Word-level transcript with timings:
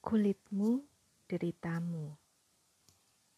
Kulitmu, 0.00 0.80
deritamu. 1.28 2.16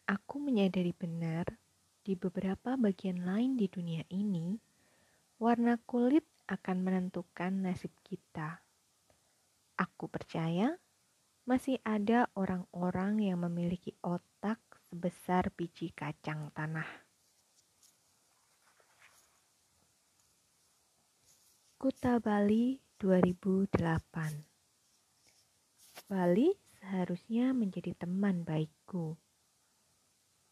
Aku 0.07 0.39
menyadari 0.39 0.95
benar 0.95 1.59
di 1.99 2.15
beberapa 2.15 2.79
bagian 2.79 3.27
lain 3.27 3.59
di 3.59 3.67
dunia 3.67 4.07
ini, 4.07 4.55
warna 5.43 5.75
kulit 5.83 6.23
akan 6.47 6.87
menentukan 6.87 7.51
nasib 7.67 7.91
kita. 8.07 8.63
Aku 9.75 10.07
percaya 10.07 10.79
masih 11.43 11.83
ada 11.83 12.31
orang-orang 12.31 13.19
yang 13.19 13.43
memiliki 13.43 13.91
otak 13.99 14.63
sebesar 14.87 15.51
biji 15.51 15.91
kacang 15.91 16.47
tanah. 16.55 16.87
Kuta 21.75 22.23
Bali 22.23 22.79
2008 23.03 24.52
Bali 26.07 26.53
seharusnya 26.79 27.55
menjadi 27.55 27.95
teman 27.95 28.43
baikku. 28.43 29.15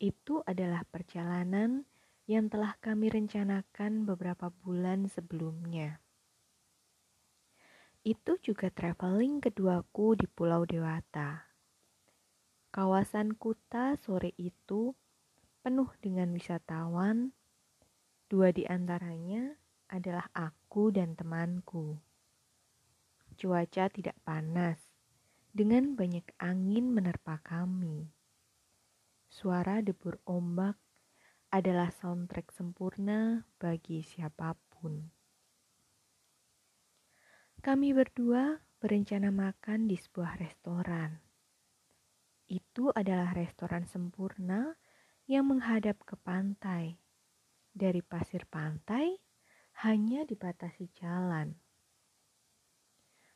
Itu 0.02 0.42
adalah 0.48 0.88
perjalanan 0.88 1.86
yang 2.26 2.48
telah 2.48 2.80
kami 2.80 3.12
rencanakan 3.12 4.08
beberapa 4.08 4.50
bulan 4.64 5.12
sebelumnya. 5.12 6.00
Itu 8.02 8.42
juga 8.42 8.74
traveling 8.74 9.46
keduaku 9.46 10.18
di 10.18 10.26
Pulau 10.26 10.66
Dewata. 10.66 11.46
Kawasan 12.74 13.38
Kuta 13.38 14.00
sore 14.00 14.34
itu 14.42 14.96
penuh 15.62 15.92
dengan 16.02 16.34
wisatawan. 16.34 17.30
Dua 18.26 18.50
di 18.50 18.66
antaranya 18.66 19.54
adalah 19.92 20.26
aku 20.34 20.90
dan 20.90 21.14
temanku. 21.14 22.00
Cuaca 23.36 23.86
tidak 23.92 24.18
panas, 24.24 24.80
dengan 25.52 26.00
banyak 26.00 26.24
angin 26.40 26.96
menerpa 26.96 27.44
kami. 27.44 28.08
Suara 29.28 29.84
debur 29.84 30.20
ombak 30.24 30.80
adalah 31.52 31.92
soundtrack 31.92 32.56
sempurna 32.56 33.44
bagi 33.60 34.00
siapa 34.00 34.56
pun. 34.72 35.12
Kami 37.62 37.94
berdua 37.94 38.58
berencana 38.82 39.30
makan 39.30 39.86
di 39.86 39.94
sebuah 39.94 40.42
restoran. 40.42 41.14
Itu 42.50 42.90
adalah 42.90 43.38
restoran 43.38 43.86
sempurna 43.86 44.74
yang 45.30 45.46
menghadap 45.46 46.02
ke 46.02 46.18
pantai. 46.18 46.98
Dari 47.72 48.02
pasir 48.02 48.50
pantai 48.50 49.14
hanya 49.86 50.26
dibatasi 50.26 50.90
jalan. 50.98 51.61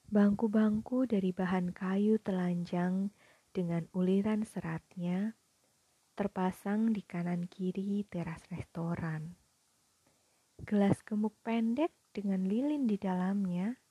Bangku-bangku 0.05 1.09
dari 1.09 1.33
bahan 1.33 1.73
kayu 1.73 2.21
telanjang 2.21 3.09
dengan 3.49 3.89
uliran 3.89 4.45
seratnya 4.45 5.33
terpasang 6.13 6.93
di 6.93 7.01
kanan 7.01 7.49
kiri 7.49 8.05
teras 8.05 8.45
restoran. 8.53 9.33
Gelas 10.61 11.01
gemuk 11.01 11.33
pendek 11.41 11.89
dengan 12.13 12.45
lilin 12.45 12.85
di 12.85 13.01
dalamnya 13.01 13.81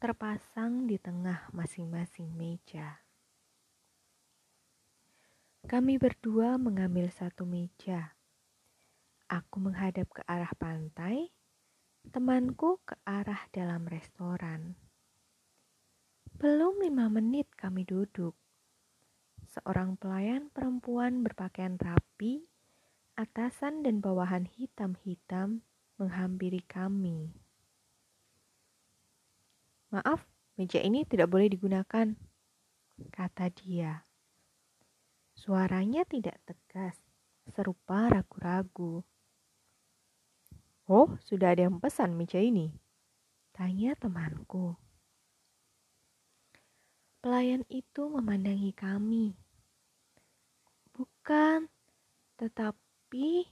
terpasang 0.00 0.88
di 0.88 0.96
tengah 0.96 1.52
masing-masing 1.52 2.32
meja. 2.32 3.04
Kami 5.68 6.00
berdua 6.00 6.56
mengambil 6.56 7.12
satu 7.12 7.44
meja. 7.44 8.16
Aku 9.28 9.60
menghadap 9.60 10.08
ke 10.08 10.24
arah 10.24 10.56
pantai, 10.56 11.28
temanku 12.08 12.80
ke 12.80 12.96
arah 13.04 13.44
dalam 13.52 13.84
restoran. 13.84 14.89
Belum 16.40 16.80
lima 16.80 17.12
menit 17.12 17.52
kami 17.52 17.84
duduk. 17.84 18.32
Seorang 19.52 20.00
pelayan 20.00 20.48
perempuan 20.48 21.20
berpakaian 21.20 21.76
rapi, 21.76 22.48
atasan 23.12 23.84
dan 23.84 24.00
bawahan 24.00 24.48
hitam-hitam 24.48 25.60
menghampiri 26.00 26.64
kami. 26.64 27.28
Maaf, 29.92 30.24
meja 30.56 30.80
ini 30.80 31.04
tidak 31.04 31.28
boleh 31.28 31.52
digunakan, 31.52 32.16
kata 33.12 33.52
dia. 33.52 34.08
Suaranya 35.36 36.08
tidak 36.08 36.40
tegas, 36.48 36.96
serupa 37.52 38.08
ragu-ragu. 38.08 39.04
Oh, 40.88 41.20
sudah 41.20 41.52
ada 41.52 41.68
yang 41.68 41.84
pesan 41.84 42.16
meja 42.16 42.40
ini? 42.40 42.72
Tanya 43.52 43.92
temanku. 43.92 44.80
Pelayan 47.20 47.68
itu 47.68 48.08
memandangi 48.08 48.72
kami. 48.72 49.36
Bukan, 50.96 51.68
tetapi 52.40 53.44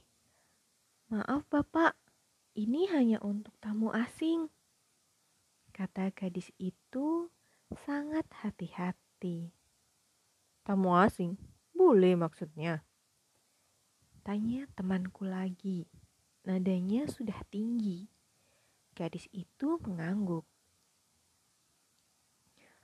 maaf 1.13 1.45
Bapak, 1.53 1.93
ini 2.57 2.89
hanya 2.89 3.21
untuk 3.21 3.53
tamu 3.61 3.93
asing. 3.93 4.49
Kata 5.69 6.09
gadis 6.09 6.49
itu 6.57 7.29
sangat 7.85 8.25
hati-hati. 8.41 9.53
Tamu 10.65 10.97
asing? 10.97 11.37
Boleh 11.69 12.17
maksudnya? 12.17 12.81
Tanya 14.25 14.65
temanku 14.73 15.29
lagi. 15.29 15.85
Nadanya 16.41 17.05
sudah 17.05 17.37
tinggi. 17.53 18.09
Gadis 18.97 19.29
itu 19.29 19.77
mengangguk. 19.85 20.48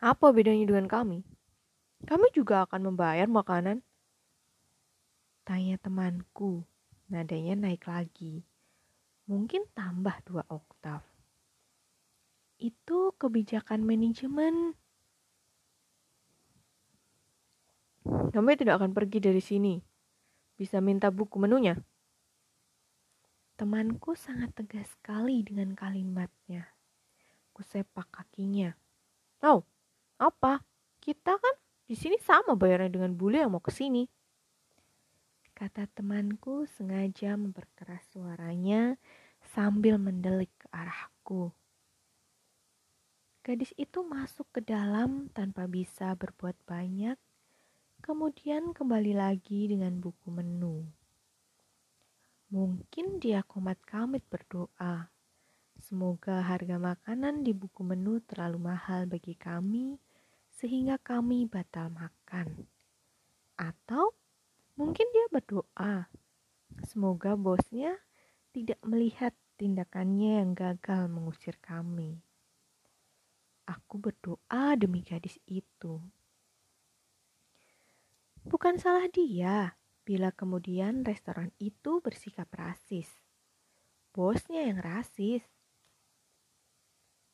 Apa 0.06 0.30
bedanya 0.30 0.70
dengan 0.70 0.86
kami? 0.86 1.26
Kami 2.06 2.30
juga 2.30 2.70
akan 2.70 2.94
membayar 2.94 3.26
makanan. 3.26 3.82
Tanya 5.42 5.82
temanku, 5.82 6.62
nadanya 7.10 7.58
naik 7.58 7.90
lagi. 7.90 8.46
Mungkin 9.26 9.66
tambah 9.74 10.14
dua 10.22 10.46
oktav. 10.46 11.02
Itu 12.62 13.18
kebijakan 13.18 13.82
manajemen. 13.82 14.78
Kami 18.06 18.52
tidak 18.62 18.78
akan 18.78 18.94
pergi 18.94 19.18
dari 19.18 19.42
sini. 19.42 19.82
Bisa 20.54 20.86
minta 20.86 21.10
buku 21.10 21.42
menunya? 21.42 21.82
Temanku 23.58 24.14
sangat 24.14 24.54
tegas 24.54 24.86
sekali 24.94 25.42
dengan 25.42 25.74
kalimatnya. 25.74 26.70
Kusepak 27.58 28.14
kakinya. 28.14 28.70
Oh, 29.42 29.66
apa? 30.20 30.64
Kita 31.00 31.38
kan 31.38 31.56
di 31.86 31.94
sini 31.94 32.18
sama 32.18 32.58
bayarnya 32.58 32.98
dengan 32.98 33.14
bule 33.14 33.46
yang 33.46 33.54
mau 33.54 33.62
ke 33.62 33.70
sini. 33.70 34.10
Kata 35.56 35.88
temanku 35.88 36.68
sengaja 36.68 37.40
memperkeras 37.40 38.04
suaranya 38.12 39.00
sambil 39.56 39.96
mendelik 39.96 40.52
ke 40.60 40.68
arahku. 40.74 41.56
Gadis 43.46 43.72
itu 43.78 44.02
masuk 44.02 44.50
ke 44.50 44.60
dalam 44.66 45.30
tanpa 45.32 45.70
bisa 45.70 46.18
berbuat 46.18 46.58
banyak, 46.66 47.16
kemudian 48.02 48.74
kembali 48.74 49.14
lagi 49.14 49.70
dengan 49.70 50.02
buku 50.02 50.34
menu. 50.34 50.84
Mungkin 52.50 53.22
dia 53.22 53.46
komat 53.46 53.78
kamit 53.86 54.26
berdoa. 54.28 55.14
Semoga 55.78 56.42
harga 56.42 56.82
makanan 56.82 57.46
di 57.46 57.54
buku 57.54 57.86
menu 57.86 58.18
terlalu 58.26 58.74
mahal 58.74 59.06
bagi 59.06 59.38
kami 59.38 60.02
sehingga 60.56 60.96
kami 60.96 61.44
batal 61.52 61.92
makan. 61.92 62.68
Atau 63.60 64.16
mungkin 64.80 65.08
dia 65.12 65.28
berdoa, 65.28 66.08
semoga 66.88 67.36
bosnya 67.36 68.00
tidak 68.56 68.80
melihat 68.88 69.36
tindakannya 69.60 70.40
yang 70.44 70.52
gagal 70.56 71.12
mengusir 71.12 71.60
kami. 71.60 72.24
Aku 73.68 74.00
berdoa 74.00 74.80
demi 74.80 75.04
gadis 75.04 75.36
itu. 75.48 76.00
Bukan 78.46 78.78
salah 78.78 79.10
dia 79.10 79.76
bila 80.06 80.30
kemudian 80.30 81.02
restoran 81.02 81.50
itu 81.58 82.00
bersikap 82.00 82.48
rasis. 82.54 83.10
Bosnya 84.14 84.70
yang 84.70 84.80
rasis. 84.80 85.44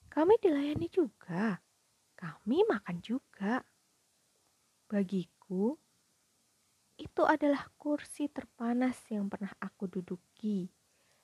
Kami 0.08 0.40
dilayani 0.40 0.88
juga 0.88 1.60
kami 2.22 2.62
makan 2.70 3.02
juga. 3.02 3.66
Bagiku, 4.86 5.74
itu 7.02 7.22
adalah 7.26 7.66
kursi 7.82 8.30
terpanas 8.30 9.02
yang 9.10 9.26
pernah 9.26 9.50
aku 9.58 9.90
duduki 9.90 10.70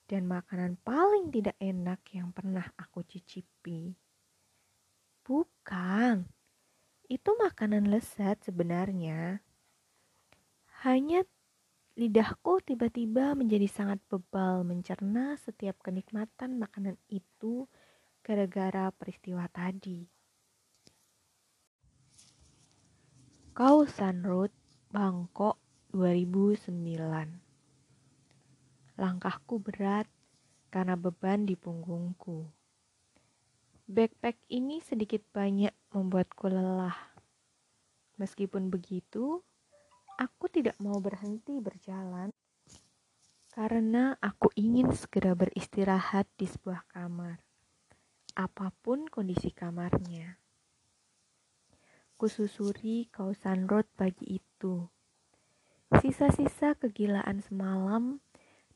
dan 0.10 0.26
makanan 0.26 0.82
paling 0.82 1.30
tidak 1.30 1.54
enak 1.62 2.02
yang 2.18 2.34
pernah 2.34 2.66
aku 2.80 3.06
cicipi. 3.06 3.94
Bukan, 5.22 6.26
itu 7.06 7.30
makanan 7.38 7.94
lezat 7.94 8.42
sebenarnya. 8.42 9.44
Hanya 10.88 11.22
lidahku 11.94 12.64
tiba-tiba 12.66 13.38
menjadi 13.38 13.68
sangat 13.70 14.00
bebal 14.10 14.66
mencerna 14.66 15.38
setiap 15.38 15.78
kenikmatan 15.84 16.58
makanan 16.58 16.98
itu 17.12 17.68
gara-gara 18.24 18.90
peristiwa 18.96 19.46
tadi. 19.52 20.17
Kausan 23.58 24.22
Road, 24.22 24.54
Bangkok 24.94 25.58
2009 25.90 26.78
Langkahku 29.02 29.58
berat 29.58 30.06
karena 30.70 30.94
beban 30.94 31.50
di 31.50 31.58
punggungku. 31.58 32.46
Backpack 33.90 34.38
ini 34.54 34.78
sedikit 34.78 35.26
banyak 35.34 35.74
membuatku 35.90 36.54
lelah. 36.54 37.18
Meskipun 38.22 38.70
begitu, 38.70 39.42
aku 40.22 40.46
tidak 40.54 40.78
mau 40.78 41.02
berhenti 41.02 41.58
berjalan 41.58 42.30
karena 43.58 44.14
aku 44.22 44.54
ingin 44.54 44.94
segera 44.94 45.34
beristirahat 45.34 46.30
di 46.38 46.46
sebuah 46.46 46.86
kamar, 46.94 47.42
apa 48.38 48.70
pun 48.86 49.10
kondisi 49.10 49.50
kamarnya. 49.50 50.46
Kususuri 52.18 53.14
kausan 53.14 53.70
road 53.70 53.86
pagi 53.94 54.42
itu. 54.42 54.90
Sisa-sisa 56.02 56.74
kegilaan 56.74 57.46
semalam 57.46 58.26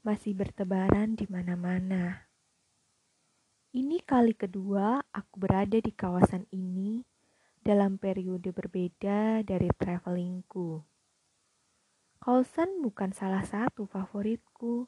masih 0.05 0.37
bertebaran 0.37 1.17
di 1.17 1.25
mana-mana. 1.25 2.29
Ini 3.73 3.97
kali 4.05 4.37
kedua 4.37 5.01
aku 5.09 5.41
berada 5.41 5.81
di 5.81 5.89
kawasan 5.89 6.45
ini 6.53 7.01
dalam 7.65 7.97
periode 7.97 8.53
berbeda 8.53 9.41
dari 9.41 9.73
travelingku. 9.73 10.85
Kawasan 12.21 12.77
bukan 12.85 13.09
salah 13.09 13.41
satu 13.41 13.89
favoritku, 13.89 14.85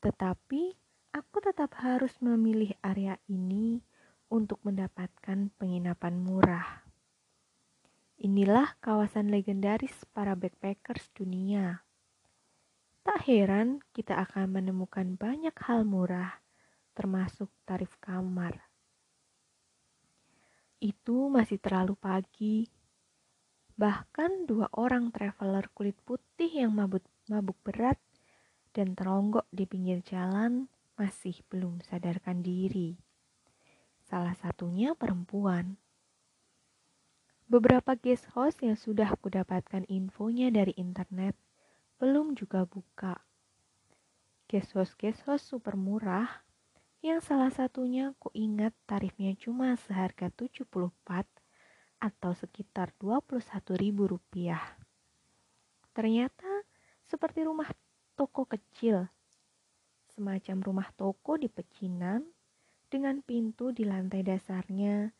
tetapi 0.00 0.72
aku 1.12 1.36
tetap 1.44 1.76
harus 1.84 2.16
memilih 2.24 2.72
area 2.80 3.20
ini 3.28 3.84
untuk 4.32 4.56
mendapatkan 4.64 5.52
penginapan 5.60 6.16
murah. 6.16 6.85
Inilah 8.16 8.80
kawasan 8.80 9.28
legendaris 9.28 10.08
para 10.16 10.32
backpackers 10.32 11.12
dunia. 11.12 11.84
Tak 13.04 13.28
heran 13.28 13.84
kita 13.92 14.16
akan 14.24 14.56
menemukan 14.56 15.20
banyak 15.20 15.52
hal 15.52 15.84
murah, 15.84 16.40
termasuk 16.96 17.52
tarif 17.68 17.92
kamar. 18.00 18.72
Itu 20.80 21.28
masih 21.28 21.60
terlalu 21.60 21.92
pagi. 22.00 22.64
Bahkan 23.76 24.48
dua 24.48 24.72
orang 24.72 25.12
traveler 25.12 25.68
kulit 25.76 26.00
putih 26.00 26.48
yang 26.48 26.72
mabuk, 26.72 27.04
mabuk 27.28 27.60
berat 27.60 28.00
dan 28.72 28.96
teronggok 28.96 29.44
di 29.52 29.68
pinggir 29.68 30.00
jalan 30.00 30.72
masih 30.96 31.36
belum 31.52 31.84
sadarkan 31.84 32.40
diri. 32.40 32.96
Salah 34.08 34.32
satunya 34.40 34.96
perempuan. 34.96 35.76
Beberapa 37.46 37.94
guest 37.94 38.26
host 38.34 38.58
yang 38.58 38.74
sudah 38.74 39.14
kudapatkan 39.22 39.86
infonya 39.86 40.50
dari 40.50 40.74
internet 40.74 41.38
belum 42.02 42.34
juga 42.34 42.66
buka. 42.66 43.22
Guest 44.50 44.74
host-guest 44.74 45.22
host 45.30 45.54
super 45.54 45.78
murah 45.78 46.42
yang 47.06 47.22
salah 47.22 47.54
satunya 47.54 48.18
ku 48.18 48.34
ingat 48.34 48.74
tarifnya 48.90 49.30
cuma 49.38 49.78
seharga 49.78 50.26
74 50.34 50.90
atau 52.02 52.34
sekitar 52.34 52.90
21 52.98 53.38
ribu 53.78 54.10
rupiah. 54.10 54.66
Ternyata 55.94 56.66
seperti 57.06 57.46
rumah 57.46 57.70
toko 58.18 58.42
kecil, 58.50 59.06
semacam 60.10 60.56
rumah 60.66 60.88
toko 60.98 61.38
di 61.38 61.46
pecinan 61.46 62.26
dengan 62.90 63.22
pintu 63.22 63.70
di 63.70 63.86
lantai 63.86 64.26
dasarnya 64.26 65.14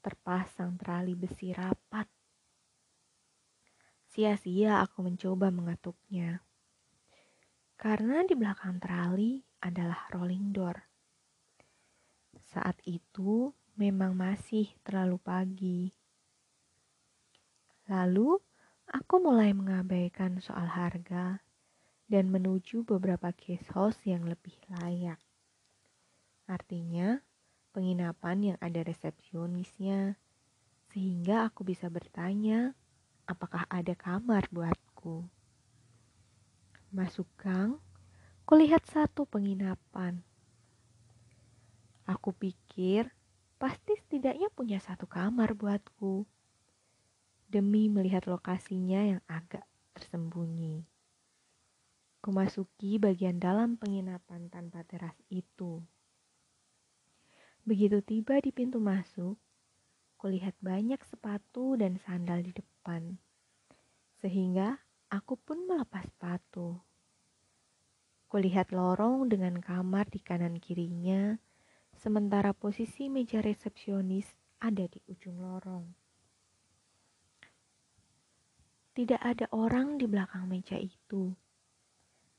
terpasang 0.00 0.80
terali 0.80 1.12
besi 1.12 1.52
rapat. 1.52 2.08
Sia-sia 4.10 4.82
aku 4.82 5.06
mencoba 5.06 5.54
mengetuknya. 5.54 6.42
Karena 7.78 8.26
di 8.26 8.34
belakang 8.36 8.82
terali 8.82 9.40
adalah 9.62 10.10
rolling 10.12 10.50
door. 10.52 10.76
Saat 12.50 12.82
itu 12.84 13.54
memang 13.78 14.12
masih 14.18 14.68
terlalu 14.82 15.16
pagi. 15.22 15.82
Lalu 17.86 18.36
aku 18.90 19.14
mulai 19.22 19.54
mengabaikan 19.54 20.42
soal 20.42 20.66
harga 20.66 21.40
dan 22.10 22.26
menuju 22.26 22.82
beberapa 22.82 23.30
case 23.30 23.70
house 23.70 24.02
yang 24.02 24.26
lebih 24.26 24.58
layak. 24.66 25.22
Artinya, 26.50 27.22
penginapan 27.70 28.54
yang 28.54 28.58
ada 28.58 28.82
resepsionisnya, 28.82 30.18
sehingga 30.90 31.46
aku 31.46 31.62
bisa 31.62 31.86
bertanya 31.86 32.74
apakah 33.30 33.62
ada 33.70 33.94
kamar 33.94 34.50
buatku. 34.50 35.22
Masuk 36.90 37.30
gang, 37.38 37.78
kulihat 38.42 38.82
satu 38.90 39.22
penginapan. 39.22 40.26
Aku 42.10 42.34
pikir 42.34 43.06
pasti 43.62 43.94
setidaknya 43.94 44.50
punya 44.50 44.82
satu 44.82 45.06
kamar 45.06 45.54
buatku. 45.54 46.26
Demi 47.46 47.86
melihat 47.86 48.26
lokasinya 48.26 49.14
yang 49.14 49.22
agak 49.30 49.62
tersembunyi. 49.94 50.82
Kumasuki 52.18 52.98
bagian 52.98 53.38
dalam 53.38 53.78
penginapan 53.78 54.50
tanpa 54.50 54.82
teras 54.82 55.14
itu. 55.30 55.86
Begitu 57.70 58.02
tiba 58.02 58.42
di 58.42 58.50
pintu 58.50 58.82
masuk, 58.82 59.38
kulihat 60.18 60.58
banyak 60.58 60.98
sepatu 61.06 61.78
dan 61.78 62.02
sandal 62.02 62.42
di 62.42 62.50
depan. 62.50 63.14
Sehingga 64.18 64.74
aku 65.06 65.38
pun 65.38 65.70
melepas 65.70 66.02
sepatu. 66.02 66.82
Kulihat 68.26 68.74
lorong 68.74 69.30
dengan 69.30 69.62
kamar 69.62 70.10
di 70.10 70.18
kanan 70.18 70.58
kirinya, 70.58 71.38
sementara 71.94 72.50
posisi 72.50 73.06
meja 73.06 73.38
resepsionis 73.38 74.26
ada 74.58 74.90
di 74.90 74.98
ujung 75.06 75.38
lorong. 75.38 75.86
Tidak 78.98 79.22
ada 79.22 79.46
orang 79.54 79.94
di 79.94 80.10
belakang 80.10 80.50
meja 80.50 80.74
itu. 80.74 81.30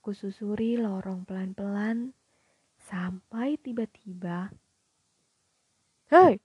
Kususuri 0.03 0.75
lorong 0.75 1.23
pelan-pelan 1.23 2.11
sampai 2.83 3.55
tiba-tiba 3.55 4.51
Hei! 6.11 6.43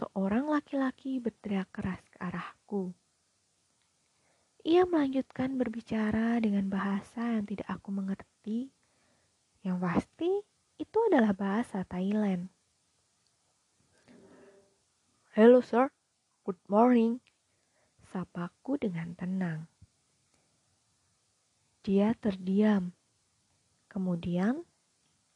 Seorang 0.00 0.48
laki-laki 0.48 1.20
berteriak 1.20 1.68
keras 1.76 2.00
ke 2.08 2.16
arahku. 2.24 2.96
Ia 4.64 4.88
melanjutkan 4.88 5.60
berbicara 5.60 6.40
dengan 6.40 6.72
bahasa 6.72 7.36
yang 7.36 7.44
tidak 7.44 7.68
aku 7.68 7.92
mengerti. 7.92 8.72
Yang 9.60 9.76
pasti, 9.84 10.32
itu 10.80 10.98
adalah 11.12 11.36
bahasa 11.36 11.84
Thailand. 11.84 12.48
Hello 15.36 15.60
sir, 15.60 15.92
good 16.48 16.64
morning. 16.64 17.20
Sapaku 18.08 18.80
dengan 18.80 19.12
tenang. 19.20 19.68
Dia 21.84 22.16
terdiam. 22.16 22.96
Kemudian 23.92 24.64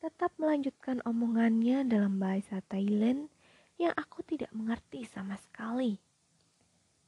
tetap 0.04 0.36
melanjutkan 0.36 1.00
omongannya 1.08 1.80
dalam 1.88 2.20
bahasa 2.20 2.60
Thailand 2.68 3.32
yang 3.80 3.96
aku 3.96 4.20
tidak 4.20 4.52
mengerti 4.52 5.08
sama 5.08 5.32
sekali. 5.40 5.96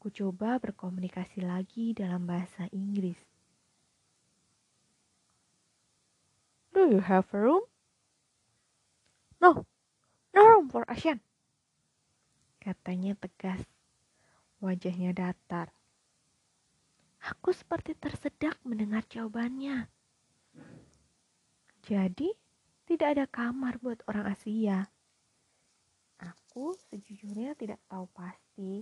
Ku 0.01 0.09
coba 0.09 0.57
berkomunikasi 0.57 1.45
lagi 1.45 1.93
dalam 1.93 2.25
bahasa 2.25 2.65
Inggris. 2.73 3.21
Do 6.73 6.89
you 6.89 7.05
have 7.05 7.29
a 7.37 7.41
room? 7.45 7.69
No, 9.45 9.69
no 10.33 10.41
room 10.49 10.73
for 10.73 10.89
Asian. 10.89 11.21
Katanya 12.65 13.13
tegas, 13.21 13.61
wajahnya 14.65 15.13
datar. 15.13 15.69
Aku 17.29 17.53
seperti 17.53 17.93
tersedak 17.93 18.57
mendengar 18.65 19.05
jawabannya. 19.05 19.85
Jadi, 21.85 22.46
tidak 22.87 23.19
ada 23.19 23.25
kamar 23.27 23.83
buat 23.83 24.01
orang 24.07 24.31
Asia. 24.31 24.87
Aku 26.23 26.73
sejujurnya 26.89 27.59
tidak 27.59 27.83
tahu 27.91 28.07
pasti 28.15 28.81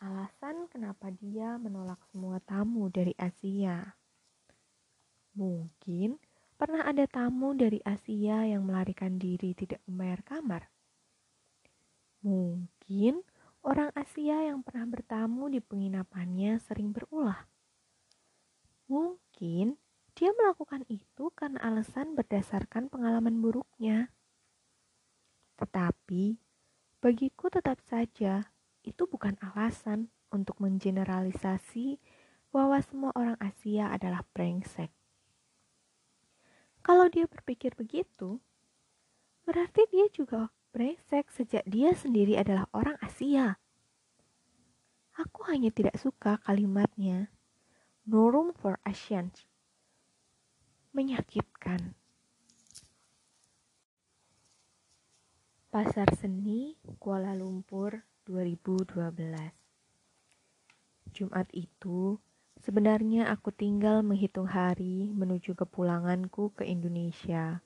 alasan 0.00 0.66
kenapa 0.72 1.12
dia 1.12 1.60
menolak 1.60 2.00
semua 2.10 2.40
tamu 2.40 2.88
dari 2.88 3.12
Asia. 3.20 3.94
Mungkin 5.36 6.16
pernah 6.56 6.88
ada 6.88 7.04
tamu 7.04 7.52
dari 7.52 7.78
Asia 7.84 8.48
yang 8.48 8.64
melarikan 8.64 9.20
diri 9.20 9.52
tidak 9.52 9.84
membayar 9.84 10.24
kamar. 10.24 10.62
Mungkin 12.24 13.20
orang 13.60 13.92
Asia 13.92 14.40
yang 14.48 14.64
pernah 14.64 14.88
bertamu 14.88 15.52
di 15.52 15.60
penginapannya 15.60 16.56
sering 16.64 16.96
berulah. 16.96 17.44
Mungkin 18.88 19.76
dia 20.14 20.30
melakukan 20.30 20.86
itu 20.86 21.34
karena 21.34 21.58
alasan 21.58 22.14
berdasarkan 22.14 22.86
pengalaman 22.86 23.42
buruknya. 23.42 24.14
Tetapi, 25.58 26.38
bagiku 27.02 27.50
tetap 27.50 27.82
saja 27.82 28.46
itu 28.86 29.02
bukan 29.10 29.34
alasan 29.42 30.10
untuk 30.30 30.58
mengeneralisasi 30.62 31.98
bahwa 32.54 32.78
semua 32.86 33.10
orang 33.18 33.34
Asia 33.42 33.90
adalah 33.90 34.22
brengsek. 34.30 34.94
Kalau 36.84 37.10
dia 37.10 37.26
berpikir 37.26 37.74
begitu, 37.74 38.38
berarti 39.42 39.88
dia 39.90 40.06
juga 40.14 40.54
brengsek 40.70 41.26
sejak 41.34 41.66
dia 41.66 41.90
sendiri 41.90 42.38
adalah 42.38 42.70
orang 42.70 42.94
Asia. 43.02 43.58
Aku 45.18 45.46
hanya 45.50 45.70
tidak 45.74 45.98
suka 45.98 46.38
kalimatnya. 46.42 47.30
No 48.06 48.30
room 48.30 48.54
for 48.54 48.78
Asians. 48.82 49.46
Menyakitkan. 50.94 51.90
Pasar 55.74 56.06
Seni 56.14 56.78
Kuala 57.02 57.34
Lumpur 57.34 57.98
2012 58.30 58.94
Jumat 61.10 61.50
itu 61.50 62.14
Sebenarnya 62.62 63.26
aku 63.26 63.50
tinggal 63.50 64.06
menghitung 64.06 64.46
hari 64.46 65.10
menuju 65.10 65.58
kepulanganku 65.58 66.54
ke 66.54 66.62
Indonesia. 66.62 67.58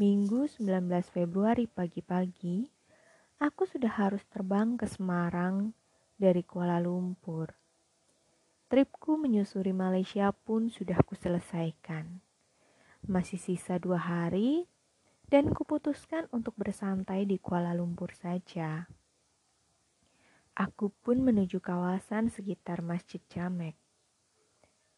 Minggu 0.00 0.48
19 0.48 0.88
Februari 1.04 1.68
pagi-pagi, 1.68 2.72
aku 3.36 3.68
sudah 3.68 4.00
harus 4.00 4.24
terbang 4.32 4.80
ke 4.80 4.88
Semarang 4.88 5.76
dari 6.16 6.40
Kuala 6.40 6.80
Lumpur. 6.80 7.63
Tripku 8.74 9.14
menyusuri 9.14 9.70
Malaysia 9.70 10.34
pun 10.34 10.66
sudah 10.66 10.98
kuselesaikan. 11.06 12.18
Masih 13.06 13.38
sisa 13.38 13.78
dua 13.78 14.02
hari, 14.02 14.66
dan 15.30 15.54
kuputuskan 15.54 16.26
untuk 16.34 16.58
bersantai 16.58 17.22
di 17.22 17.38
Kuala 17.38 17.70
Lumpur 17.70 18.10
saja. 18.18 18.90
Aku 20.58 20.90
pun 20.90 21.22
menuju 21.22 21.62
kawasan 21.62 22.34
sekitar 22.34 22.82
Masjid 22.82 23.22
Jamek. 23.30 23.78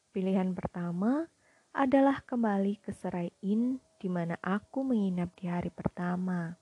Pilihan 0.08 0.56
pertama 0.56 1.28
adalah 1.76 2.24
kembali 2.24 2.80
ke 2.80 2.96
Serai 2.96 3.28
Inn 3.44 3.76
di 4.00 4.08
mana 4.08 4.40
aku 4.40 4.88
menginap 4.88 5.36
di 5.36 5.52
hari 5.52 5.68
pertama. 5.68 6.56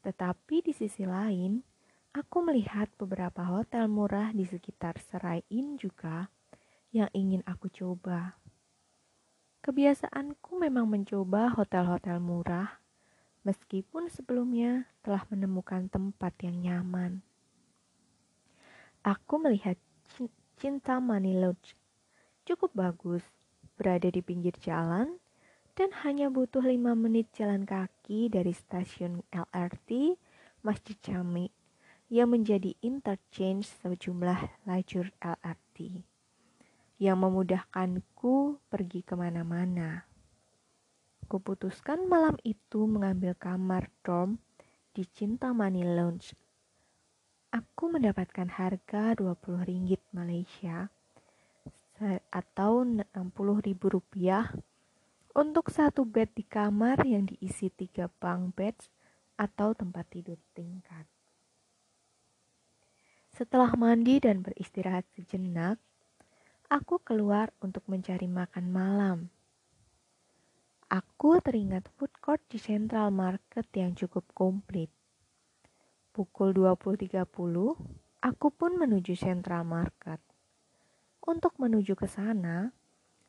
Tetapi 0.00 0.64
di 0.64 0.72
sisi 0.72 1.04
lain, 1.04 1.60
aku 2.10 2.42
melihat 2.42 2.90
beberapa 2.98 3.46
hotel 3.46 3.86
murah 3.86 4.34
di 4.34 4.42
sekitar 4.42 4.98
Serai 4.98 5.46
Inn 5.46 5.78
juga 5.78 6.26
yang 6.90 7.06
ingin 7.14 7.46
aku 7.46 7.70
coba. 7.70 8.34
Kebiasaanku 9.62 10.58
memang 10.58 10.90
mencoba 10.90 11.54
hotel-hotel 11.54 12.18
murah, 12.18 12.82
meskipun 13.46 14.10
sebelumnya 14.10 14.90
telah 15.06 15.22
menemukan 15.30 15.86
tempat 15.86 16.34
yang 16.42 16.58
nyaman. 16.58 17.22
Aku 19.06 19.38
melihat 19.38 19.78
Cinta 20.60 20.98
Money 20.98 21.38
Lodge 21.38 21.78
cukup 22.42 22.74
bagus, 22.74 23.22
berada 23.78 24.10
di 24.10 24.20
pinggir 24.20 24.52
jalan, 24.58 25.16
dan 25.78 25.94
hanya 26.02 26.26
butuh 26.28 26.60
lima 26.60 26.98
menit 26.98 27.30
jalan 27.32 27.62
kaki 27.62 28.28
dari 28.28 28.50
stasiun 28.50 29.22
LRT 29.30 30.18
Masjid 30.60 30.98
Jami 31.00 31.59
yang 32.10 32.34
menjadi 32.34 32.74
interchange 32.82 33.70
sejumlah 33.78 34.66
lajur 34.66 35.14
LRT 35.22 36.02
yang 36.98 37.22
memudahkanku 37.22 38.58
pergi 38.66 39.00
ke 39.06 39.14
mana-mana. 39.14 40.04
Kuputuskan 41.30 42.10
malam 42.10 42.34
itu 42.42 42.90
mengambil 42.90 43.38
kamar 43.38 43.88
dorm 44.02 44.42
di 44.90 45.06
Cinta 45.06 45.54
Money 45.54 45.86
Lounge. 45.86 46.34
Aku 47.54 47.94
mendapatkan 47.94 48.50
harga 48.58 49.14
20 49.14 49.70
ringgit 49.70 50.02
Malaysia 50.10 50.90
atau 52.34 52.82
Rp60.000 52.82 54.58
untuk 55.38 55.70
satu 55.70 56.02
bed 56.02 56.34
di 56.34 56.42
kamar 56.42 57.06
yang 57.06 57.30
diisi 57.30 57.70
tiga 57.70 58.10
bunk 58.10 58.58
beds 58.58 58.90
atau 59.38 59.78
tempat 59.78 60.10
tidur 60.10 60.42
tingkat. 60.58 61.06
Setelah 63.40 63.72
mandi 63.72 64.20
dan 64.20 64.44
beristirahat 64.44 65.08
sejenak, 65.16 65.80
aku 66.68 67.00
keluar 67.00 67.48
untuk 67.64 67.80
mencari 67.88 68.28
makan 68.28 68.68
malam. 68.68 69.18
Aku 70.92 71.40
teringat 71.40 71.88
food 71.96 72.12
court 72.20 72.44
di 72.52 72.60
Central 72.60 73.08
Market 73.08 73.64
yang 73.72 73.96
cukup 73.96 74.28
komplit. 74.36 74.92
Pukul 76.12 76.52
20.30, 76.52 77.16
aku 78.20 78.46
pun 78.52 78.76
menuju 78.76 79.16
Central 79.16 79.64
Market. 79.64 80.20
Untuk 81.24 81.56
menuju 81.56 81.96
ke 81.96 82.04
sana, 82.12 82.68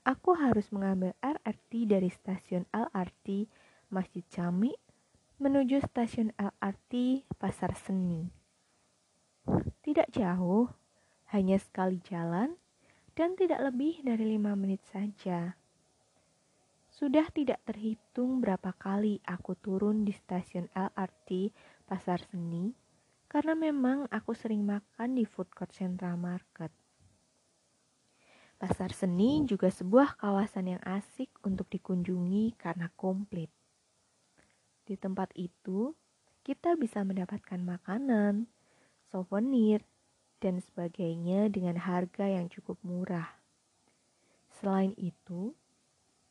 aku 0.04 0.36
harus 0.36 0.76
mengambil 0.76 1.16
LRT 1.24 1.88
dari 1.88 2.12
stasiun 2.12 2.68
LRT 2.76 3.48
Masjid 3.96 4.28
Jami 4.28 4.76
menuju 5.40 5.80
stasiun 5.88 6.36
LRT 6.36 7.24
Pasar 7.40 7.80
Seni. 7.80 8.41
Tidak 9.82 10.08
jauh, 10.14 10.70
hanya 11.32 11.58
sekali 11.58 11.98
jalan 12.06 12.56
dan 13.18 13.34
tidak 13.40 13.60
lebih 13.62 14.04
dari 14.06 14.38
lima 14.38 14.54
menit 14.54 14.84
saja. 14.90 15.56
Sudah 16.92 17.26
tidak 17.34 17.64
terhitung 17.66 18.44
berapa 18.44 18.76
kali 18.76 19.24
aku 19.26 19.58
turun 19.58 20.04
di 20.06 20.14
stasiun 20.14 20.70
LRT 20.76 21.50
Pasar 21.88 22.22
Seni 22.22 22.70
karena 23.32 23.56
memang 23.56 24.12
aku 24.12 24.36
sering 24.36 24.68
makan 24.68 25.16
di 25.16 25.24
food 25.24 25.48
court 25.56 25.72
Central 25.72 26.20
Market. 26.20 26.70
Pasar 28.62 28.94
seni 28.94 29.42
juga 29.50 29.74
sebuah 29.74 30.22
kawasan 30.22 30.78
yang 30.78 30.84
asik 30.86 31.34
untuk 31.42 31.66
dikunjungi 31.74 32.54
karena 32.62 32.94
komplit. 32.94 33.50
Di 34.86 34.94
tempat 34.94 35.34
itu, 35.34 35.98
kita 36.46 36.78
bisa 36.78 37.02
mendapatkan 37.02 37.58
makanan, 37.58 38.46
souvenir, 39.12 39.84
dan 40.42 40.64
sebagainya 40.64 41.52
dengan 41.52 41.78
harga 41.78 42.26
yang 42.26 42.50
cukup 42.50 42.80
murah. 42.82 43.38
Selain 44.58 44.96
itu, 44.98 45.54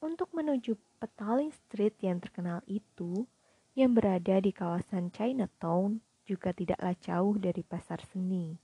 untuk 0.00 0.32
menuju 0.32 0.80
Petaling 0.98 1.52
Street 1.52 1.94
yang 2.00 2.18
terkenal 2.18 2.64
itu, 2.66 3.28
yang 3.76 3.92
berada 3.92 4.40
di 4.40 4.50
kawasan 4.50 5.12
Chinatown, 5.12 6.00
juga 6.26 6.50
tidaklah 6.50 6.96
jauh 6.98 7.36
dari 7.38 7.62
pasar 7.62 8.02
seni. 8.10 8.58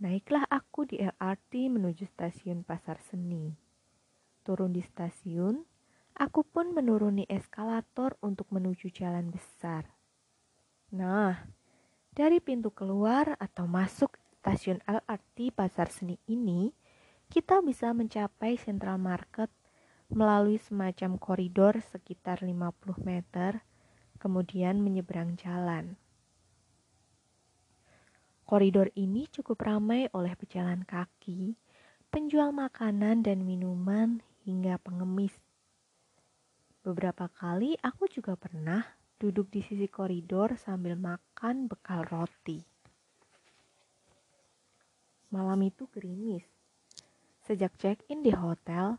Naiklah 0.00 0.48
aku 0.48 0.88
di 0.88 0.96
LRT 0.96 1.68
menuju 1.68 2.08
stasiun 2.08 2.64
Pasar 2.64 2.96
Seni. 3.04 3.52
Turun 4.40 4.72
di 4.72 4.80
stasiun, 4.80 5.60
aku 6.16 6.40
pun 6.40 6.72
menuruni 6.72 7.28
eskalator 7.28 8.16
untuk 8.24 8.48
menuju 8.48 8.88
jalan 8.88 9.28
besar. 9.28 9.84
Nah, 10.96 11.44
dari 12.10 12.42
pintu 12.42 12.74
keluar 12.74 13.38
atau 13.38 13.70
masuk 13.70 14.18
stasiun 14.40 14.82
LRT 14.84 15.54
Pasar 15.54 15.86
Seni 15.88 16.18
ini, 16.26 16.74
kita 17.30 17.62
bisa 17.62 17.94
mencapai 17.94 18.58
Central 18.58 18.98
Market 18.98 19.48
melalui 20.10 20.58
semacam 20.58 21.14
koridor 21.22 21.78
sekitar 21.78 22.42
50 22.42 23.06
meter, 23.06 23.62
kemudian 24.18 24.82
menyeberang 24.82 25.38
jalan. 25.38 25.94
Koridor 28.42 28.90
ini 28.98 29.30
cukup 29.30 29.62
ramai 29.62 30.10
oleh 30.10 30.34
pejalan 30.34 30.82
kaki, 30.82 31.54
penjual 32.10 32.50
makanan 32.50 33.22
dan 33.22 33.46
minuman, 33.46 34.18
hingga 34.42 34.82
pengemis. 34.82 35.38
Beberapa 36.82 37.30
kali 37.30 37.78
aku 37.78 38.10
juga 38.10 38.34
pernah 38.34 38.82
duduk 39.20 39.52
di 39.52 39.60
sisi 39.60 39.84
koridor 39.84 40.56
sambil 40.56 40.96
makan 40.96 41.68
bekal 41.68 42.08
roti. 42.08 42.64
Malam 45.28 45.60
itu 45.68 45.84
gerimis. 45.92 46.48
Sejak 47.44 47.76
check-in 47.76 48.24
di 48.24 48.32
hotel, 48.32 48.96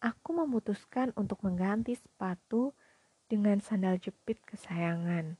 aku 0.00 0.32
memutuskan 0.32 1.12
untuk 1.20 1.44
mengganti 1.44 1.92
sepatu 1.92 2.72
dengan 3.28 3.60
sandal 3.60 4.00
jepit 4.00 4.40
kesayangan. 4.48 5.36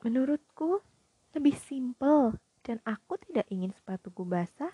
Menurutku, 0.00 0.80
lebih 1.36 1.54
simpel 1.60 2.40
dan 2.64 2.80
aku 2.88 3.20
tidak 3.20 3.44
ingin 3.52 3.76
sepatuku 3.76 4.24
basah 4.24 4.72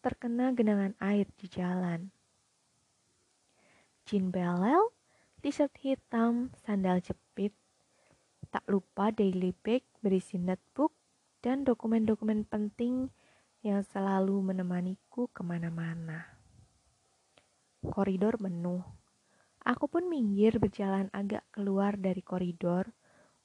terkena 0.00 0.56
genangan 0.56 0.96
air 0.98 1.28
di 1.36 1.46
jalan. 1.52 2.08
Jean 4.08 4.34
Bellel, 4.34 4.90
t-shirt 5.42 5.74
hitam, 5.82 6.54
sandal 6.62 7.02
jepit, 7.02 7.50
tak 8.54 8.62
lupa 8.70 9.10
daily 9.10 9.50
bag 9.50 9.82
berisi 9.98 10.38
notebook 10.38 10.94
dan 11.42 11.66
dokumen-dokumen 11.66 12.46
penting 12.46 13.10
yang 13.66 13.82
selalu 13.82 14.38
menemaniku 14.38 15.26
ke 15.34 15.42
mana-mana. 15.42 16.38
Koridor 17.82 18.38
penuh. 18.38 18.86
Aku 19.66 19.90
pun 19.90 20.06
minggir 20.06 20.62
berjalan 20.62 21.10
agak 21.10 21.42
keluar 21.50 21.98
dari 21.98 22.22
koridor 22.22 22.94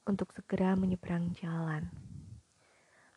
untuk 0.06 0.30
segera 0.30 0.78
menyeberang 0.78 1.34
jalan. 1.34 1.90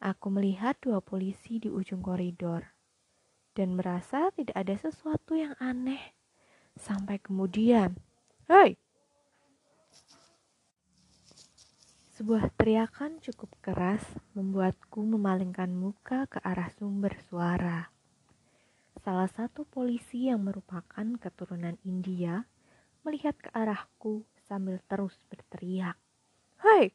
Aku 0.02 0.34
melihat 0.34 0.82
dua 0.82 1.06
polisi 1.06 1.62
di 1.62 1.70
ujung 1.70 2.02
koridor 2.02 2.66
dan 3.54 3.78
merasa 3.78 4.34
tidak 4.34 4.58
ada 4.58 4.74
sesuatu 4.74 5.38
yang 5.38 5.54
aneh. 5.62 6.18
Sampai 6.74 7.22
kemudian, 7.22 7.94
"Hei!" 8.52 8.76
Sebuah 12.20 12.52
teriakan 12.60 13.24
cukup 13.24 13.48
keras 13.64 14.04
membuatku 14.36 15.08
memalingkan 15.08 15.72
muka 15.72 16.28
ke 16.28 16.44
arah 16.44 16.68
sumber 16.76 17.16
suara. 17.32 17.88
Salah 19.00 19.32
satu 19.32 19.64
polisi 19.64 20.28
yang 20.28 20.44
merupakan 20.44 21.08
keturunan 21.16 21.80
India 21.88 22.44
melihat 23.08 23.40
ke 23.40 23.48
arahku 23.56 24.28
sambil 24.52 24.84
terus 24.84 25.16
berteriak. 25.32 25.96
Hei! 26.60 26.92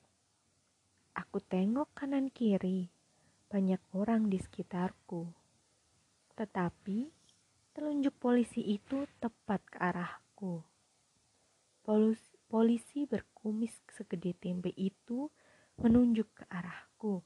Aku 1.16 1.40
tengok 1.40 1.88
kanan 1.96 2.28
kiri 2.28 2.92
banyak 3.48 3.80
orang 3.96 4.28
di 4.28 4.36
sekitarku. 4.36 5.24
Tetapi 6.36 7.08
telunjuk 7.72 8.12
polisi 8.20 8.60
itu 8.60 9.08
tepat 9.24 9.64
ke 9.72 9.80
arahku. 9.80 10.75
Polisi, 11.86 12.34
polisi 12.50 13.06
berkumis 13.06 13.78
segede 13.94 14.34
tempe 14.34 14.74
itu 14.74 15.30
menunjuk 15.78 16.26
ke 16.34 16.42
arahku. 16.50 17.22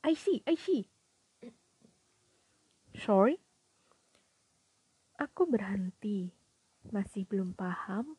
I 0.00 0.16
see, 0.16 0.40
I 0.48 0.56
see. 0.56 0.88
Sorry? 2.96 3.36
Aku 5.20 5.44
berhenti, 5.44 6.32
masih 6.88 7.28
belum 7.28 7.52
paham 7.52 8.16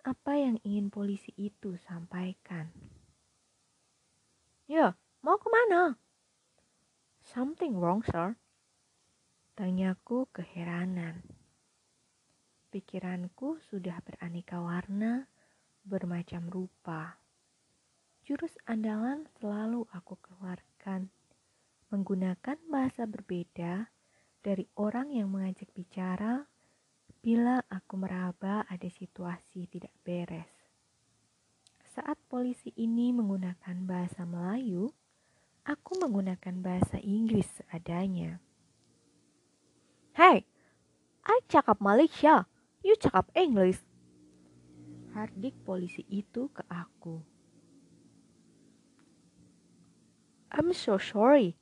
apa 0.00 0.32
yang 0.40 0.56
ingin 0.64 0.88
polisi 0.88 1.36
itu 1.36 1.76
sampaikan. 1.76 2.72
Ya, 4.64 4.96
mau 5.20 5.36
ke 5.36 5.52
mana? 5.52 6.00
Something 7.20 7.76
wrong, 7.76 8.00
sir. 8.00 8.40
Tanyaku 9.52 10.24
keheranan. 10.32 11.41
Pikiranku 12.72 13.60
sudah 13.68 14.00
beraneka 14.00 14.56
warna, 14.56 15.28
bermacam 15.84 16.48
rupa. 16.48 17.20
Jurus 18.24 18.56
andalan 18.64 19.28
selalu 19.36 19.84
aku 19.92 20.16
keluarkan, 20.16 21.12
menggunakan 21.92 22.56
bahasa 22.72 23.04
berbeda 23.04 23.92
dari 24.40 24.64
orang 24.80 25.12
yang 25.12 25.28
mengajak 25.28 25.68
bicara 25.76 26.48
bila 27.20 27.60
aku 27.68 28.00
meraba 28.00 28.64
ada 28.64 28.88
situasi 28.88 29.68
tidak 29.68 29.92
beres. 30.00 30.48
Saat 31.92 32.16
polisi 32.24 32.72
ini 32.72 33.12
menggunakan 33.12 33.84
bahasa 33.84 34.24
Melayu, 34.24 34.96
aku 35.68 36.00
menggunakan 36.00 36.64
bahasa 36.64 36.96
Inggris 37.04 37.52
seadanya. 37.52 38.40
Hey, 40.16 40.48
I 41.28 41.36
cakap 41.52 41.76
Malaysia, 41.78 42.48
you 42.82 42.94
cakap 42.98 43.30
English. 43.34 43.80
Hardik 45.14 45.56
polisi 45.66 46.02
itu 46.10 46.50
ke 46.50 46.62
aku. 46.70 47.22
I'm 50.52 50.76
so 50.76 51.00
sorry. 51.00 51.56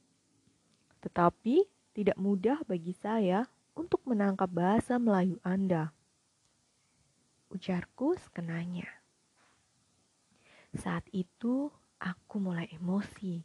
Tetapi 1.00 1.64
tidak 1.94 2.18
mudah 2.18 2.60
bagi 2.66 2.90
saya 2.96 3.46
untuk 3.78 4.02
menangkap 4.04 4.50
bahasa 4.50 4.98
Melayu 4.98 5.38
Anda. 5.46 5.94
Ujarku 7.50 8.18
sekenanya. 8.18 8.86
Saat 10.74 11.06
itu 11.10 11.70
aku 11.98 12.36
mulai 12.38 12.70
emosi. 12.70 13.42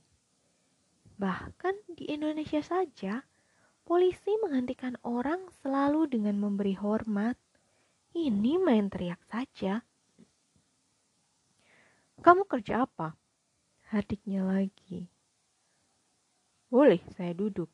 Bahkan 1.15 1.95
di 1.95 2.11
Indonesia 2.11 2.59
saja, 2.61 3.25
polisi 3.87 4.33
menghentikan 4.43 4.99
orang 5.01 5.47
selalu 5.63 6.11
dengan 6.11 6.37
memberi 6.37 6.75
hormat. 6.75 7.39
Ini 8.15 8.55
main 8.55 8.87
teriak 8.87 9.19
saja. 9.27 9.83
Kamu 12.23 12.47
kerja 12.47 12.87
apa? 12.87 13.11
Hadiknya 13.91 14.39
lagi. 14.39 15.11
Boleh 16.71 17.03
saya 17.11 17.35
duduk. 17.35 17.67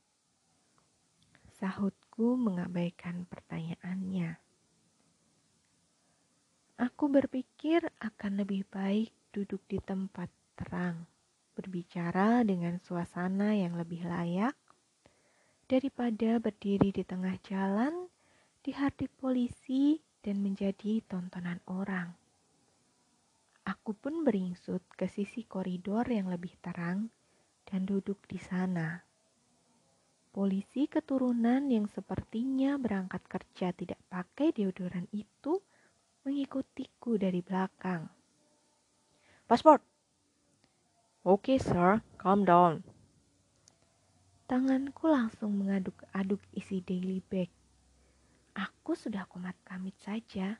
Sahutku 1.61 2.41
mengabaikan 2.41 3.29
pertanyaannya. 3.29 4.41
Aku 6.81 7.05
berpikir 7.13 7.85
akan 8.01 8.41
lebih 8.41 8.65
baik 8.65 9.13
duduk 9.29 9.61
di 9.69 9.77
tempat 9.77 10.33
terang, 10.57 11.05
berbicara 11.53 12.41
dengan 12.41 12.81
suasana 12.81 13.53
yang 13.53 13.77
lebih 13.77 14.01
layak, 14.09 14.57
daripada 15.69 16.41
berdiri 16.41 16.89
di 16.89 17.05
tengah 17.05 17.37
jalan, 17.45 18.09
dihardik 18.65 19.13
polisi, 19.21 20.01
dan 20.21 20.41
menjadi 20.41 21.01
tontonan 21.05 21.61
orang. 21.69 22.13
Aku 23.65 23.93
pun 23.93 24.25
beringsut 24.25 24.81
ke 24.97 25.05
sisi 25.05 25.45
koridor 25.45 26.09
yang 26.09 26.29
lebih 26.29 26.57
terang 26.61 27.13
dan 27.65 27.85
duduk 27.85 28.17
di 28.25 28.41
sana. 28.41 29.05
Polisi 30.31 30.87
keturunan 30.87 31.67
yang 31.67 31.91
sepertinya 31.91 32.79
berangkat 32.79 33.19
kerja 33.27 33.75
tidak 33.75 33.99
pakai 34.07 34.55
deodoran 34.55 35.05
itu 35.11 35.59
mengikutiku 36.23 37.19
dari 37.19 37.43
belakang. 37.43 38.07
Paspor. 39.45 39.83
Oke, 41.27 41.53
okay, 41.53 41.57
sir. 41.59 41.99
Calm 42.17 42.47
down. 42.47 42.81
Tanganku 44.49 45.11
langsung 45.11 45.59
mengaduk-aduk 45.59 46.39
isi 46.55 46.79
daily 46.81 47.21
bag. 47.27 47.51
Aku 48.55 48.97
sudah 48.97 49.23
komat 49.27 49.55
kamit 49.63 49.95
saja. 50.01 50.59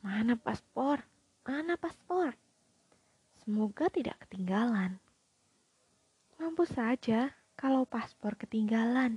Mana 0.00 0.36
paspor? 0.36 1.00
Mana 1.44 1.76
paspor? 1.80 2.36
Semoga 3.40 3.88
tidak 3.88 4.16
ketinggalan. 4.26 5.00
Mampu 6.36 6.64
saja 6.68 7.32
kalau 7.56 7.84
paspor 7.84 8.36
ketinggalan. 8.36 9.16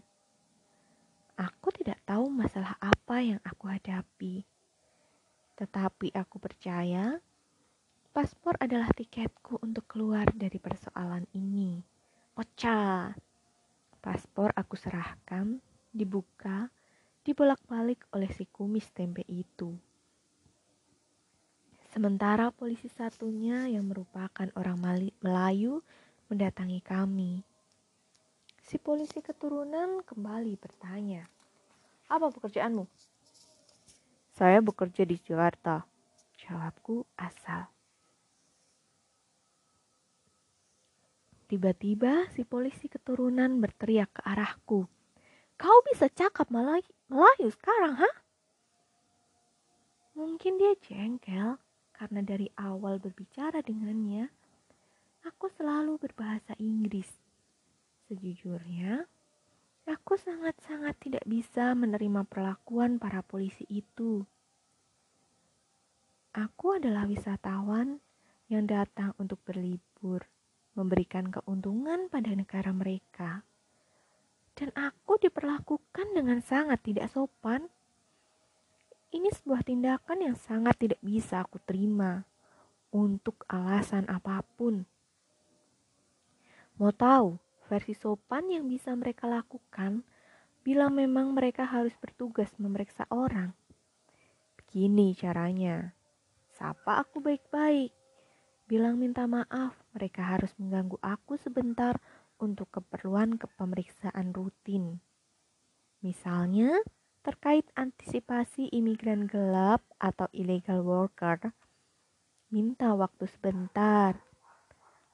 Aku 1.35 1.73
tidak 1.73 1.99
tahu 2.07 2.29
masalah 2.29 2.77
apa 2.79 3.19
yang 3.19 3.39
aku 3.43 3.71
hadapi. 3.71 4.43
Tetapi 5.59 6.13
aku 6.15 6.37
percaya 6.39 7.19
Paspor 8.13 8.53
adalah 8.61 8.93
tiketku 8.93 9.57
untuk 9.65 9.89
keluar 9.89 10.29
dari 10.37 10.61
persoalan 10.61 11.25
ini. 11.33 11.81
Ocha. 12.37 13.09
Paspor 13.97 14.53
aku 14.53 14.77
serahkan, 14.77 15.57
dibuka, 15.89 16.69
dibolak-balik 17.25 18.05
oleh 18.13 18.29
si 18.29 18.45
kumis 18.45 18.85
tempe 18.93 19.25
itu. 19.25 19.73
Sementara 22.03 22.51
polisi 22.51 22.91
satunya 22.91 23.63
yang 23.71 23.87
merupakan 23.87 24.51
orang 24.59 24.75
Melayu 25.23 25.79
mendatangi 26.27 26.83
kami. 26.83 27.39
Si 28.59 28.75
polisi 28.75 29.23
keturunan 29.23 30.03
kembali 30.03 30.51
bertanya, 30.59 31.23
"Apa 32.11 32.27
pekerjaanmu?" 32.27 32.83
"Saya 34.35 34.59
bekerja 34.59 35.07
di 35.07 35.15
Jakarta," 35.15 35.87
jawabku 36.43 37.07
asal. 37.15 37.71
Tiba-tiba 41.47 42.27
si 42.35 42.43
polisi 42.43 42.91
keturunan 42.91 43.63
berteriak 43.63 44.11
ke 44.11 44.27
arahku. 44.27 44.91
Kau 45.55 45.77
bisa 45.87 46.11
cakap 46.11 46.51
Melayu, 46.51 46.91
Melayu 47.07 47.47
sekarang, 47.47 47.95
ha? 47.95 48.11
Mungkin 50.19 50.59
dia 50.59 50.75
jengkel 50.83 51.62
karena 51.93 52.25
dari 52.25 52.49
awal 52.59 52.97
berbicara 52.97 53.61
dengannya, 53.61 54.27
aku 55.23 55.47
selalu 55.53 56.01
berbahasa 56.01 56.57
Inggris. 56.59 57.07
Sejujurnya, 58.09 59.07
aku 59.87 60.19
sangat-sangat 60.19 60.99
tidak 60.99 61.23
bisa 61.23 61.71
menerima 61.77 62.27
perlakuan 62.27 62.99
para 62.99 63.23
polisi 63.23 63.63
itu. 63.71 64.25
Aku 66.33 66.81
adalah 66.81 67.05
wisatawan 67.05 68.01
yang 68.49 68.65
datang 68.65 69.13
untuk 69.21 69.39
berlibur 69.45 70.25
memberikan 70.73 71.29
keuntungan 71.29 72.09
pada 72.09 72.33
negara 72.33 72.73
mereka, 72.73 73.45
dan 74.57 74.69
aku 74.73 75.21
diperlakukan 75.21 76.13
dengan 76.13 76.41
sangat 76.41 76.81
tidak 76.81 77.09
sopan. 77.13 77.69
Ini 79.13 79.29
sebuah 79.29 79.61
tindakan 79.61 80.25
yang 80.25 80.33
sangat 80.33 80.73
tidak 80.81 80.97
bisa 81.05 81.45
aku 81.45 81.61
terima 81.61 82.25
untuk 82.89 83.45
alasan 83.45 84.09
apa 84.09 84.41
pun. 84.57 84.89
Mau 86.81 86.89
tahu 86.89 87.37
versi 87.69 87.93
sopan 87.93 88.49
yang 88.49 88.65
bisa 88.65 88.89
mereka 88.97 89.29
lakukan 89.29 90.01
bila 90.65 90.89
memang 90.89 91.29
mereka 91.29 91.61
harus 91.69 91.93
bertugas 92.01 92.49
memeriksa 92.57 93.05
orang? 93.13 93.53
Begini 94.57 95.13
caranya, 95.13 95.93
sapa 96.49 97.05
aku 97.05 97.21
baik-baik 97.21 97.93
bilang 98.65 98.97
minta 98.97 99.29
maaf, 99.29 99.77
mereka 99.93 100.25
harus 100.25 100.49
mengganggu 100.57 100.97
aku 101.05 101.37
sebentar 101.37 102.01
untuk 102.41 102.73
keperluan 102.73 103.37
kepemeriksaan 103.37 104.33
rutin. 104.33 104.97
Misalnya, 106.01 106.81
terkait 107.23 107.63
antisipasi 107.79 108.67
imigran 108.75 109.31
gelap 109.31 109.79
atau 109.95 110.27
illegal 110.35 110.83
worker, 110.83 111.55
minta 112.51 112.91
waktu 112.91 113.25
sebentar. 113.31 114.19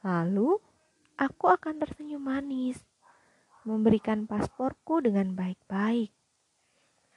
Lalu, 0.01 0.57
aku 1.21 1.45
akan 1.53 1.77
tersenyum 1.77 2.25
manis, 2.25 2.81
memberikan 3.61 4.25
pasporku 4.25 5.05
dengan 5.05 5.37
baik-baik. 5.37 6.09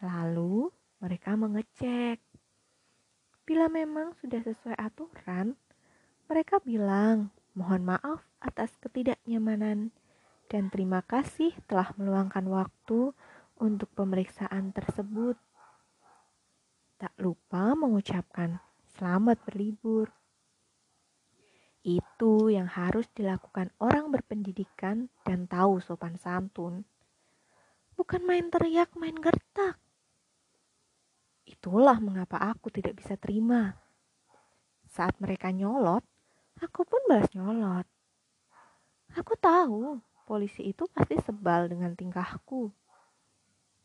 Lalu, 0.05 0.69
mereka 1.01 1.41
mengecek. 1.41 2.21
Bila 3.49 3.73
memang 3.73 4.13
sudah 4.21 4.45
sesuai 4.45 4.77
aturan, 4.77 5.57
mereka 6.29 6.61
bilang, 6.63 7.33
"Mohon 7.57 7.97
maaf 7.97 8.21
atas 8.45 8.77
ketidaknyamanan 8.79 9.91
dan 10.53 10.69
terima 10.69 11.01
kasih 11.01 11.57
telah 11.65 11.97
meluangkan 11.97 12.45
waktu 12.45 13.17
untuk 13.63 13.95
pemeriksaan 13.95 14.75
tersebut. 14.75 15.39
Tak 16.99 17.15
lupa 17.23 17.79
mengucapkan 17.79 18.59
selamat 18.99 19.39
berlibur. 19.47 20.11
Itu 21.87 22.51
yang 22.51 22.67
harus 22.67 23.07
dilakukan 23.15 23.71
orang 23.79 24.11
berpendidikan 24.11 25.07
dan 25.23 25.47
tahu 25.47 25.79
sopan 25.79 26.19
santun. 26.19 26.83
Bukan 27.95 28.27
main 28.27 28.51
teriak, 28.51 28.95
main 28.99 29.15
gertak. 29.15 29.79
Itulah 31.47 32.03
mengapa 32.03 32.39
aku 32.39 32.71
tidak 32.71 32.99
bisa 32.99 33.15
terima. 33.15 33.79
Saat 34.91 35.19
mereka 35.23 35.55
nyolot, 35.55 36.03
aku 36.59 36.83
pun 36.83 37.03
balas 37.07 37.31
nyolot. 37.35 37.87
Aku 39.19 39.35
tahu 39.39 39.99
polisi 40.27 40.71
itu 40.71 40.87
pasti 40.91 41.19
sebal 41.19 41.67
dengan 41.67 41.93
tingkahku. 41.99 42.82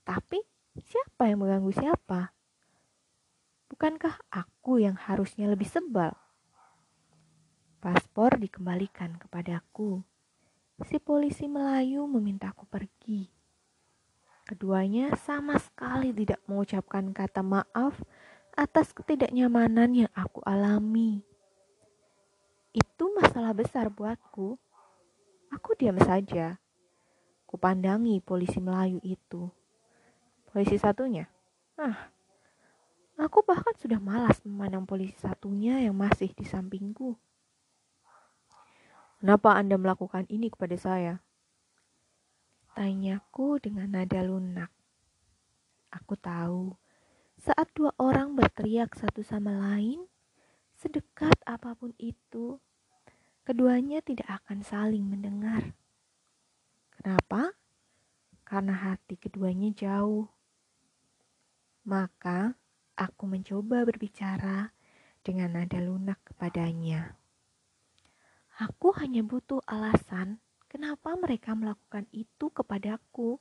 Tapi 0.07 0.39
siapa 0.79 1.27
yang 1.27 1.43
mengganggu 1.43 1.75
siapa? 1.75 2.31
Bukankah 3.67 4.23
aku 4.31 4.79
yang 4.79 4.95
harusnya 4.95 5.51
lebih 5.51 5.67
sebal? 5.67 6.15
Paspor 7.83 8.39
dikembalikan 8.39 9.19
kepadaku. 9.19 9.99
Si 10.87 10.95
polisi 11.03 11.51
Melayu 11.51 12.07
memintaku 12.07 12.63
pergi. 12.71 13.27
Keduanya 14.47 15.11
sama 15.19 15.59
sekali 15.59 16.15
tidak 16.15 16.39
mengucapkan 16.47 17.11
kata 17.11 17.43
maaf 17.43 17.99
atas 18.55 18.95
ketidaknyamanan 18.95 20.07
yang 20.07 20.11
aku 20.15 20.39
alami. 20.47 21.19
Itu 22.71 23.11
masalah 23.11 23.51
besar 23.51 23.91
buatku. 23.91 24.55
Aku 25.51 25.69
diam 25.75 25.99
saja. 25.99 26.63
Kupandangi 27.43 28.23
polisi 28.23 28.63
Melayu 28.63 29.03
itu. 29.03 29.56
Polisi 30.47 30.79
satunya? 30.79 31.27
Ah, 31.75 32.09
aku 33.19 33.43
bahkan 33.43 33.75
sudah 33.75 33.99
malas 33.99 34.39
memandang 34.47 34.87
polisi 34.87 35.19
satunya 35.19 35.83
yang 35.83 35.93
masih 35.93 36.31
di 36.31 36.47
sampingku. 36.47 37.19
Kenapa 39.17 39.57
Anda 39.57 39.75
melakukan 39.81 40.29
ini 40.29 40.53
kepada 40.53 40.77
saya? 40.77 41.13
Tanyaku 42.77 43.57
dengan 43.57 43.89
nada 43.89 44.21
lunak. 44.21 44.69
Aku 45.89 46.13
tahu, 46.13 46.77
saat 47.41 47.73
dua 47.73 47.89
orang 47.97 48.37
berteriak 48.37 48.93
satu 48.93 49.25
sama 49.25 49.49
lain, 49.57 50.05
sedekat 50.77 51.33
apa 51.49 51.73
pun 51.73 51.97
itu, 51.97 52.61
keduanya 53.41 54.05
tidak 54.05 54.29
akan 54.29 54.61
saling 54.61 55.09
mendengar. 55.09 55.73
Kenapa? 56.93 57.57
Karena 58.45 58.77
hati 58.77 59.17
keduanya 59.17 59.73
jauh. 59.73 60.29
Maka 61.87 62.51
aku 62.99 63.31
mencoba 63.31 63.87
berbicara 63.87 64.75
dengan 65.23 65.55
nada 65.55 65.79
lunak 65.79 66.19
kepadanya. 66.27 67.15
Aku 68.59 68.91
hanya 68.99 69.23
butuh 69.23 69.63
alasan 69.63 70.43
kenapa 70.67 71.15
mereka 71.15 71.55
melakukan 71.55 72.03
itu 72.11 72.51
kepadaku. 72.51 73.39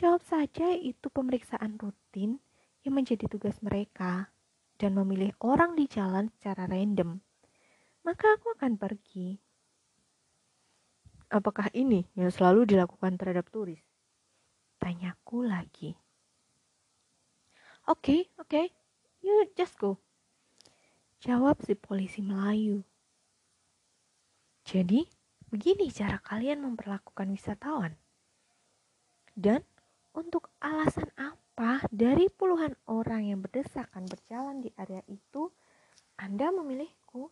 Jawab 0.00 0.24
saja 0.24 0.72
itu 0.72 1.12
pemeriksaan 1.12 1.76
rutin 1.76 2.40
yang 2.88 2.96
menjadi 2.96 3.28
tugas 3.28 3.60
mereka 3.60 4.32
dan 4.80 4.96
memilih 4.96 5.36
orang 5.44 5.76
di 5.76 5.84
jalan 5.92 6.32
secara 6.32 6.64
random. 6.72 7.20
Maka 8.00 8.40
aku 8.40 8.56
akan 8.56 8.80
pergi. 8.80 9.36
Apakah 11.28 11.68
ini 11.76 12.08
yang 12.16 12.32
selalu 12.32 12.64
dilakukan 12.64 13.20
terhadap 13.20 13.52
turis? 13.52 13.84
Tanyaku 14.80 15.44
lagi. 15.44 15.92
Oke, 17.90 18.22
okay, 18.22 18.30
oke, 18.38 18.46
okay. 18.46 18.66
you 19.18 19.34
just 19.58 19.74
go. 19.74 19.98
Jawab 21.26 21.58
si 21.66 21.74
polisi 21.74 22.22
Melayu. 22.22 22.86
Jadi, 24.62 25.02
begini 25.50 25.90
cara 25.90 26.22
kalian 26.22 26.62
memperlakukan 26.62 27.34
wisatawan. 27.34 27.98
Dan 29.34 29.66
untuk 30.14 30.54
alasan 30.62 31.10
apa 31.18 31.82
dari 31.90 32.30
puluhan 32.30 32.78
orang 32.86 33.26
yang 33.26 33.42
berdesakan 33.42 34.06
berjalan 34.06 34.62
di 34.62 34.70
area 34.78 35.02
itu, 35.10 35.50
Anda 36.14 36.54
memilihku? 36.54 37.26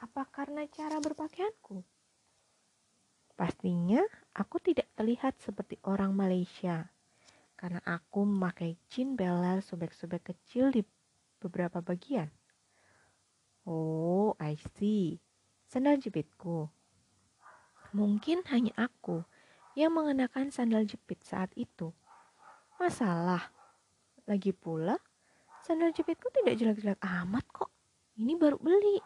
Apa 0.00 0.24
karena 0.32 0.64
cara 0.72 0.96
berpakaianku? 0.96 1.84
Pastinya 3.36 4.00
aku 4.32 4.56
tidak 4.64 4.88
terlihat 4.96 5.36
seperti 5.44 5.76
orang 5.84 6.16
Malaysia 6.16 6.88
karena 7.62 7.78
aku 7.86 8.26
memakai 8.26 8.74
jin 8.90 9.14
beler 9.14 9.62
sobek-sobek 9.62 10.34
kecil 10.34 10.74
di 10.74 10.82
beberapa 11.38 11.78
bagian. 11.78 12.26
Oh, 13.62 14.34
I 14.42 14.58
see. 14.74 15.22
Sandal 15.70 16.02
jepitku. 16.02 16.66
Mungkin 17.94 18.42
hanya 18.50 18.74
aku 18.74 19.22
yang 19.78 19.94
mengenakan 19.94 20.50
sandal 20.50 20.82
jepit 20.82 21.22
saat 21.22 21.54
itu. 21.54 21.94
Masalah. 22.82 23.54
Lagi 24.26 24.50
pula, 24.50 24.98
sandal 25.62 25.94
jepitku 25.94 26.34
tidak 26.34 26.58
jelek-jelek 26.58 26.98
amat 26.98 27.46
kok. 27.46 27.70
Ini 28.18 28.34
baru 28.42 28.58
beli. 28.58 28.98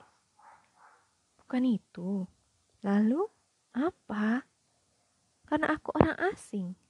Bukan 1.45 1.65
itu. 1.69 2.25
Lalu, 2.81 3.21
apa? 3.77 4.49
Karena 5.45 5.77
aku 5.77 5.93
orang 5.93 6.17
asing 6.33 6.86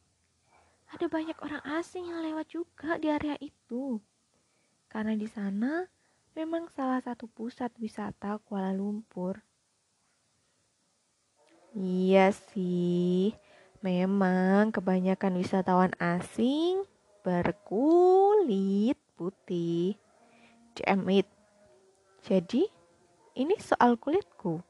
ada 0.87 1.07
banyak 1.11 1.35
orang 1.43 1.63
asing 1.79 2.07
yang 2.07 2.23
lewat 2.23 2.47
juga 2.51 2.99
di 3.01 3.11
area 3.11 3.35
itu. 3.43 3.99
Karena 4.87 5.19
di 5.19 5.27
sana 5.27 5.83
memang 6.39 6.71
salah 6.71 7.03
satu 7.03 7.27
pusat 7.27 7.75
wisata 7.83 8.39
Kuala 8.47 8.71
Lumpur. 8.71 9.43
Iya 11.77 12.33
sih, 12.33 13.37
memang 13.85 14.73
kebanyakan 14.73 15.37
wisatawan 15.37 15.93
asing 16.01 16.87
berkulit 17.21 18.97
putih. 19.19 19.99
Cemit. 20.73 21.29
Jadi, 22.25 22.65
ini 23.37 23.55
soal 23.61 24.01
kulitku. 24.01 24.65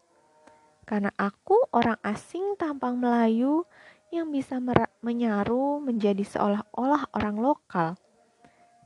Karena 0.87 1.11
aku 1.19 1.67
orang 1.75 1.99
asing 2.03 2.55
tampang 2.55 2.99
Melayu 2.99 3.67
yang 4.15 4.31
bisa 4.31 4.63
menyaru 5.03 5.83
menjadi 5.83 6.23
seolah-olah 6.23 7.11
orang 7.15 7.37
lokal. 7.39 7.99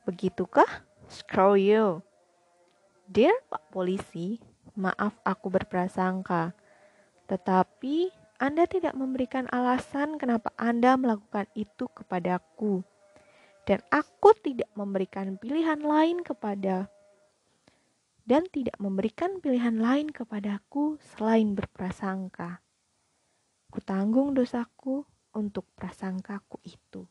Begitukah? 0.09 0.87
Screw 1.11 1.59
you. 1.59 1.87
Dear 3.11 3.35
Pak 3.51 3.75
Polisi, 3.75 4.39
maaf 4.79 5.19
aku 5.27 5.51
berprasangka. 5.51 6.55
Tetapi 7.27 8.11
Anda 8.39 8.65
tidak 8.71 8.95
memberikan 8.95 9.51
alasan 9.51 10.17
kenapa 10.17 10.55
Anda 10.57 10.95
melakukan 10.95 11.51
itu 11.59 11.91
kepadaku. 11.91 12.87
Dan 13.67 13.85
aku 13.93 14.33
tidak 14.41 14.71
memberikan 14.73 15.37
pilihan 15.37 15.83
lain 15.85 16.25
kepada 16.25 16.89
dan 18.31 18.47
tidak 18.47 18.79
memberikan 18.79 19.43
pilihan 19.43 19.75
lain 19.83 20.15
kepadaku 20.15 21.03
selain 21.03 21.59
berprasangka. 21.59 22.63
Kutanggung 23.71 24.35
dosaku 24.35 25.07
untuk 25.31 25.71
prasangkaku 25.79 26.59
itu. 26.67 27.07